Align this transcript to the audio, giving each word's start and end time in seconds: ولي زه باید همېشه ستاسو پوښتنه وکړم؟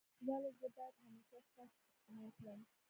ولي 0.27 0.51
زه 0.59 0.67
باید 0.75 0.93
همېشه 1.01 1.37
ستاسو 1.49 1.77
پوښتنه 1.85 2.19
وکړم؟ 2.23 2.59